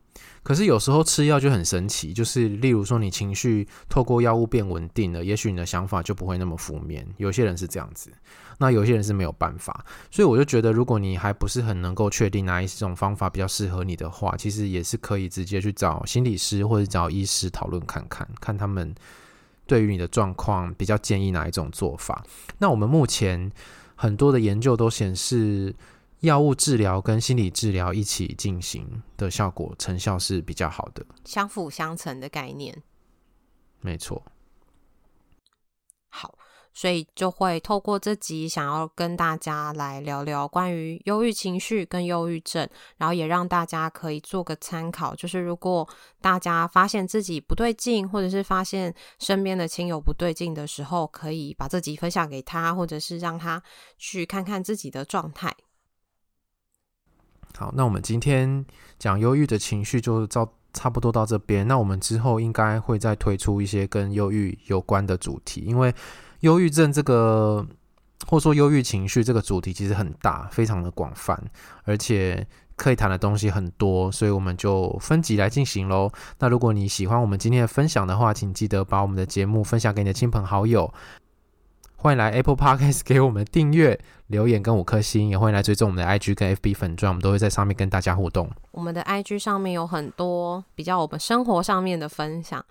[0.44, 7.04] 可是有时候吃药就很神奇，就是例如说你情绪透过药物变稳定了，也许你的想法就不会那么负面。
[7.16, 8.12] 有些人是这样子，
[8.58, 9.84] 那有些人是没有办法。
[10.08, 18.94] 所以我就觉得，如果你还不是很能够确定哪一种方法比较适合你的话，其实也是可以直接去找心理师或者找医师讨论看看，看他们。
[19.66, 22.24] 对于你的状况，比较建议哪一种做法？
[22.58, 23.50] 那我们目前
[23.94, 25.74] 很多的研究都显示，
[26.20, 32.82] 药物治疗跟心理治疗一起进行的效果成效是比较好的，相辅相成的概念。
[33.80, 34.22] 没错。
[36.76, 45.14] 所以就会透过这集，想要跟大家来聊聊关于忧郁情绪跟忧郁症，然后也让大家可以做个参考。
[45.14, 45.88] 就是如果
[46.20, 53.62] 大家发现自己不对劲，或者是发现身边的亲友不对劲的时候，可以把这集分享给他，或者是让他
[53.96, 55.54] 去看看自己的状态。
[57.56, 58.66] 好，那我们今天
[58.98, 61.68] 讲忧郁的情绪就到差不多到这边。
[61.68, 65.94] 那我们之后应该会再推出一些跟忧郁有关的主题，因为。
[66.44, 67.66] 忧郁症这个，
[68.26, 71.42] 或说忧郁情绪这个主题其实很大，非常的广泛，
[71.84, 76.10] 而且可以谈的东西很多，所以我们就分集来进行喽。
[76.40, 80.92] 那如果你喜欢我们今天的分享的话，请记得把我们的节目分享给你的亲朋好友。
[81.96, 88.50] 欢迎来 Apple Podcast 给我们订阅、留言跟五颗星，也欢迎来追踪我们的 IG 跟 FB 粉钻，我们都会在上面跟大家互动。
[88.72, 92.62] 我们的 IG 上面有很多比较我们生活上面的分享。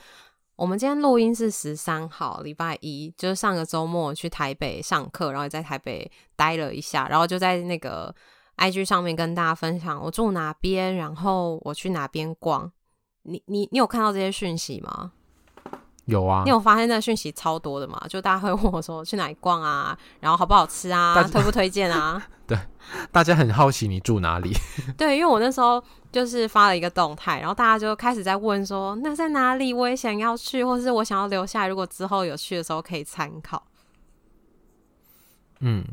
[0.56, 8.14] 我们今天录音是十三号，礼拜一，就是上个周末去台北上课，然后在台北待了一下，然后就在那个
[8.58, 12.72] IG 上面跟大家分享我住哪边，然后我去哪边逛。
[13.24, 15.12] 你你你有看到这些讯息吗？
[16.06, 18.02] 有啊，你有发现那个讯息超多的嘛？
[18.10, 22.22] 就大家会问我说去哪里逛啊，然后好不好吃啊，推不推荐啊？
[22.46, 22.58] 对，
[23.12, 24.54] 大家很好奇你住哪里。
[24.98, 25.82] 对，因为我那时候
[26.12, 33.64] 就是发了一个动态，然后大家就开始在问说那在哪里，我也想要去，或是我想要留下来，如果之后有去的时候可以参考。
[35.66, 35.86] 嗯，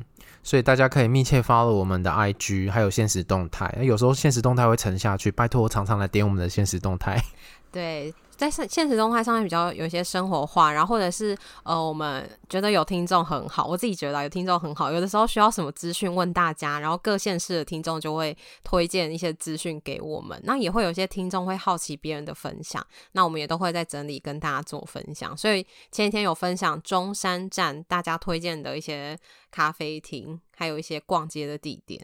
[0.42, 3.72] 所以大家可以密切 follow 我们的 IG，还有现实动态。
[3.80, 7.22] 有时候现实动态会沉下去，拜托常常来点我们的现实动态。
[7.70, 8.14] 对。
[8.36, 25.36] 在现现实动态上面比较有一些生活化，然后或者是呃，我们觉得有听众很好，我自己觉得有听众很好，有的时候需要什么资讯问大家，然后各县市的听众就会推荐一些资讯给我们，那也会有一些听众会好奇别人的分享，那我们也都会在整理跟大家做分享。
[25.36, 25.62] 所以
[25.92, 29.18] 前几天有分享中山站大家推荐的一些
[29.50, 32.02] 咖啡厅，还有一些逛街的地点。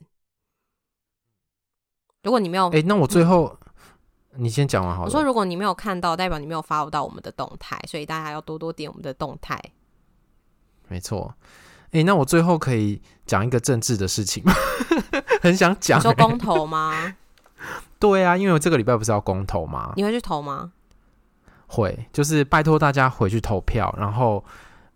[2.24, 3.56] 如果你没有，哎、欸，那我最后。
[3.62, 3.65] 嗯
[4.39, 5.07] 你先讲完好了。
[5.07, 9.61] 我说，如果你没有看到，代表你没有 follow 到我们的动态，所以大家要多多点我们的动态。
[10.89, 11.34] 没错。
[11.87, 14.53] 哎、欸，那我最后可以讲一个政治的事情吗？
[15.43, 16.03] 很想讲、欸。
[16.03, 17.14] 说公投吗？
[17.99, 19.93] 对啊，因为我这个礼拜不是要公投吗？
[19.97, 20.72] 你会去投吗？
[21.66, 23.95] 会，就是拜托大家回去投票。
[23.99, 24.45] 然后，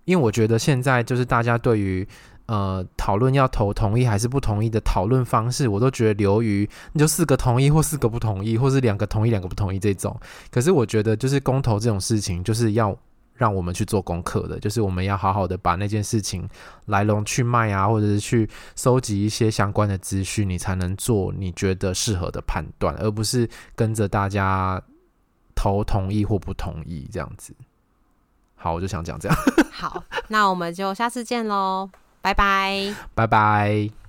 [0.04, 2.06] 因为我觉得现在就是大家对于。
[2.50, 10.18] 呃，讨论要投同意还是不同意的讨论方式，我都觉得流于你就四个同意或四个不同意，或是两个同意两个不同意这种。
[10.50, 12.96] 可是我觉得，就是公投这种事情，就是要
[13.34, 16.48] 让我们去做功课的，就是我们要好好的把那件事情
[16.86, 24.82] 来龙去脉啊，或者是去收集一些相关的资讯，你才能做你觉得适合的判断，而不是跟着大家
[25.54, 27.54] 投同意或不同意这样子。
[28.56, 29.38] 好，我就想讲这样。
[29.70, 31.88] 好，那我们就下次见喽。
[32.22, 33.99] 拜拜，拜拜。